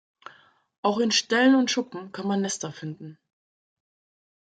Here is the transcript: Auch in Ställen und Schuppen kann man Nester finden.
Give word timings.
Auch 0.81 0.97
in 0.97 1.11
Ställen 1.11 1.53
und 1.53 1.69
Schuppen 1.69 2.11
kann 2.11 2.25
man 2.27 2.41
Nester 2.41 2.71
finden. 2.71 3.19